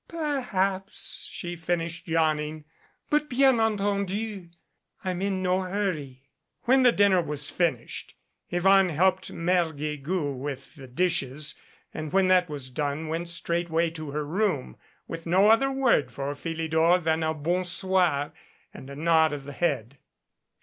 "Perhaps," 0.07 1.29
she 1.31 1.55
finished, 1.55 2.07
yawning. 2.07 2.65
"But, 3.11 3.29
bien 3.29 3.59
entendu, 3.59 4.49
I'm 5.03 5.21
in 5.21 5.43
no 5.43 5.61
hurry." 5.61 6.23
When 6.63 6.81
the 6.81 6.91
dinner 6.91 7.21
was 7.21 7.51
finished, 7.51 8.15
Yvonne 8.49 8.89
helped 8.89 9.31
Mere 9.31 9.65
Guegou 9.71 10.35
with 10.35 10.73
the 10.73 10.87
dishes, 10.87 11.53
and 11.93 12.11
when 12.11 12.29
that 12.29 12.49
was 12.49 12.71
done 12.71 13.09
went 13.09 13.29
straightway 13.29 13.91
to 13.91 14.09
her 14.09 14.25
room, 14.25 14.75
with 15.07 15.27
no 15.27 15.49
other 15.49 15.71
word 15.71 16.11
for 16.11 16.33
Philidor 16.33 16.97
than 16.97 17.21
a 17.21 17.35
"Bon 17.35 17.63
soir," 17.63 18.33
and 18.73 18.89
a 18.89 18.95
nod 18.95 19.31
of 19.31 19.43
the 19.43 19.53
head. 19.53 19.99